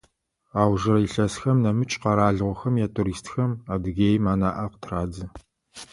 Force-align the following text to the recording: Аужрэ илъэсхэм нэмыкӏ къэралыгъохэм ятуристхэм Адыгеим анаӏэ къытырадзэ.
Аужрэ 0.61 0.97
илъэсхэм 1.05 1.57
нэмыкӏ 1.63 1.95
къэралыгъохэм 2.01 2.75
ятуристхэм 2.85 3.51
Адыгеим 3.73 4.23
анаӏэ 4.33 4.65
къытырадзэ. 4.71 5.25